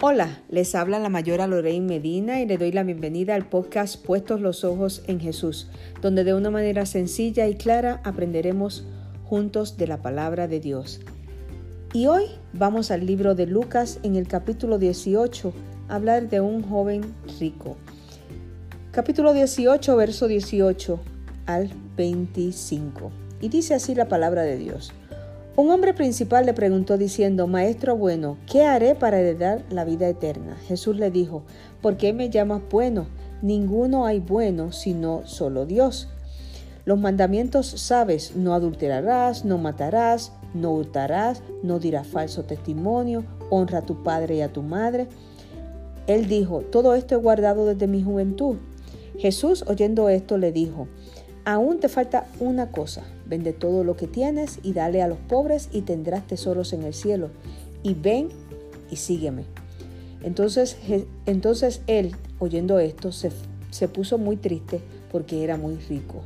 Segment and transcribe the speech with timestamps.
[0.00, 4.40] Hola, les habla la mayora Lorraine Medina y le doy la bienvenida al podcast Puestos
[4.40, 5.66] los Ojos en Jesús,
[6.00, 8.84] donde de una manera sencilla y clara aprenderemos
[9.24, 11.00] juntos de la palabra de Dios.
[11.92, 15.52] Y hoy vamos al libro de Lucas en el capítulo 18
[15.88, 17.02] a hablar de un joven
[17.40, 17.76] rico.
[18.92, 21.00] Capítulo 18, verso 18
[21.46, 23.10] al 25.
[23.40, 24.92] Y dice así la palabra de Dios.
[25.58, 30.56] Un hombre principal le preguntó diciendo, Maestro bueno, ¿qué haré para heredar la vida eterna?
[30.68, 31.42] Jesús le dijo,
[31.82, 33.08] ¿por qué me llamas bueno?
[33.42, 36.10] Ninguno hay bueno sino solo Dios.
[36.84, 43.84] Los mandamientos sabes, no adulterarás, no matarás, no hurtarás, no dirás falso testimonio, honra a
[43.84, 45.08] tu padre y a tu madre.
[46.06, 48.58] Él dijo, todo esto he guardado desde mi juventud.
[49.18, 50.86] Jesús oyendo esto le dijo,
[51.48, 55.70] Aún te falta una cosa, vende todo lo que tienes y dale a los pobres
[55.72, 57.30] y tendrás tesoros en el cielo.
[57.82, 58.28] Y ven
[58.90, 59.44] y sígueme.
[60.22, 60.76] Entonces,
[61.24, 63.30] entonces él, oyendo esto, se,
[63.70, 66.20] se puso muy triste porque era muy rico.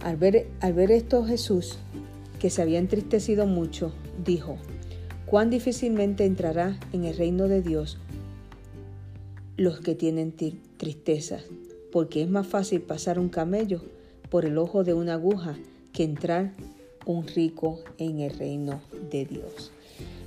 [0.00, 1.78] Al ver, al ver esto Jesús,
[2.40, 4.58] que se había entristecido mucho, dijo,
[5.24, 7.96] cuán difícilmente entrará en el reino de Dios
[9.56, 10.34] los que tienen
[10.76, 11.44] tristezas
[11.92, 13.82] porque es más fácil pasar un camello
[14.30, 15.56] por el ojo de una aguja
[15.92, 16.52] que entrar
[17.06, 19.72] un rico en el reino de Dios.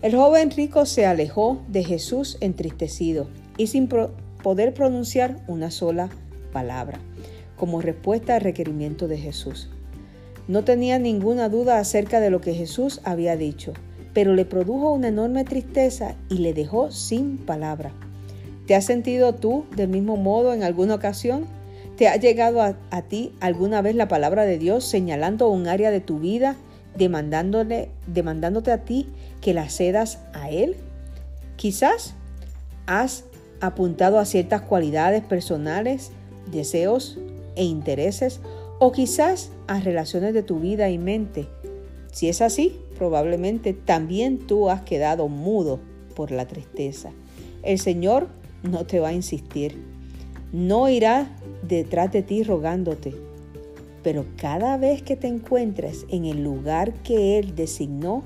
[0.02, 6.09] El joven rico se alejó de Jesús entristecido y sin poder pronunciar una sola
[6.52, 7.00] palabra,
[7.56, 9.69] como respuesta al requerimiento de Jesús.
[10.47, 13.72] No tenía ninguna duda acerca de lo que Jesús había dicho,
[14.14, 17.94] pero le produjo una enorme tristeza y le dejó sin palabra.
[18.67, 21.45] ¿Te has sentido tú del mismo modo en alguna ocasión?
[21.97, 26.00] ¿Te ha llegado a, ti alguna vez la palabra de Dios señalando un área de
[26.00, 26.56] tu vida,
[26.97, 29.09] demandándole, demandándote a ti
[29.41, 30.78] que la cedas a Él?
[31.58, 32.16] Quizás
[32.88, 33.25] has
[33.59, 36.12] apuntado a ciertas cualidades personales,
[36.51, 37.19] deseos
[37.56, 38.40] e intereses,
[38.80, 41.47] o quizás a relaciones de tu vida y mente.
[42.12, 45.80] Si es así, probablemente también tú has quedado mudo
[46.16, 47.12] por la tristeza.
[47.62, 48.28] El Señor
[48.63, 49.78] no te va a insistir.
[50.51, 51.29] No irá
[51.68, 53.13] detrás de ti rogándote.
[54.01, 58.24] Pero cada vez que te encuentres en el lugar que Él designó,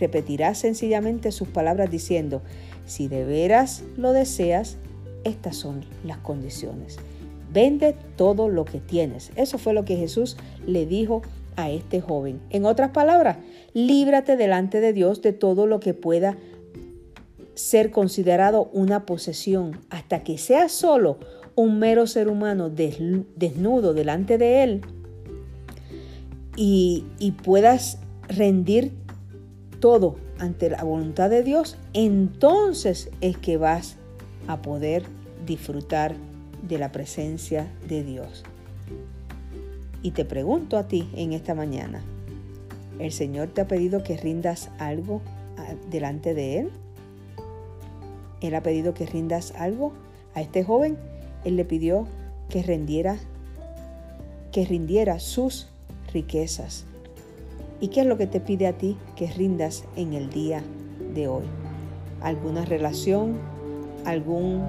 [0.00, 2.40] repetirás sencillamente sus palabras diciendo,
[2.86, 4.78] si de veras lo deseas,
[5.24, 6.96] estas son las condiciones.
[7.52, 9.32] Vende todo lo que tienes.
[9.36, 10.36] Eso fue lo que Jesús
[10.66, 11.22] le dijo
[11.56, 12.40] a este joven.
[12.50, 13.38] En otras palabras,
[13.74, 16.36] líbrate delante de Dios de todo lo que pueda
[17.58, 21.18] ser considerado una posesión hasta que sea solo
[21.56, 24.80] un mero ser humano desnudo delante de Él
[26.54, 27.98] y, y puedas
[28.28, 28.92] rendir
[29.80, 33.96] todo ante la voluntad de Dios, entonces es que vas
[34.46, 35.02] a poder
[35.44, 36.14] disfrutar
[36.62, 38.44] de la presencia de Dios.
[40.00, 42.04] Y te pregunto a ti en esta mañana,
[43.00, 45.22] ¿el Señor te ha pedido que rindas algo
[45.90, 46.70] delante de Él?
[48.40, 49.92] Él ha pedido que rindas algo
[50.34, 50.96] a este joven.
[51.44, 52.06] Él le pidió
[52.48, 53.16] que rindiera,
[54.52, 55.68] que rindiera sus
[56.12, 56.84] riquezas.
[57.80, 60.62] ¿Y qué es lo que te pide a ti que rindas en el día
[61.14, 61.44] de hoy?
[62.20, 63.38] ¿Alguna relación?
[64.04, 64.62] ¿Algún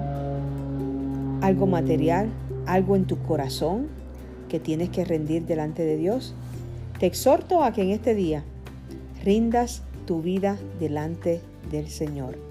[1.42, 2.28] algo material?
[2.66, 3.88] ¿Algo en tu corazón
[4.48, 6.34] que tienes que rendir delante de Dios?
[6.98, 8.44] Te exhorto a que en este día
[9.24, 12.49] rindas tu vida delante del Señor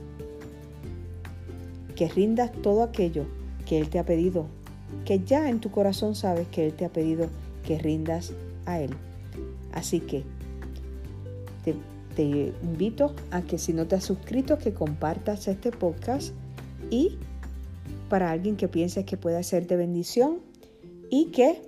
[1.99, 3.25] que rindas todo aquello
[3.65, 4.45] que Él te ha pedido,
[5.03, 7.27] que ya en tu corazón sabes que Él te ha pedido
[7.65, 8.31] que rindas
[8.65, 8.91] a Él.
[9.73, 10.23] Así que
[12.15, 16.31] te, invito a que si no te has suscrito, que compartas este podcast
[16.89, 17.17] y
[18.07, 20.39] para alguien que pienses que pueda ser de bendición
[21.09, 21.61] y que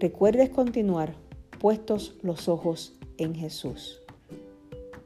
[0.00, 1.14] recuerdes continuar
[1.60, 4.00] puestos los ojos en Jesús.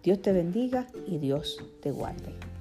[0.03, 2.54] Dios te bendiga y Dios te guarde.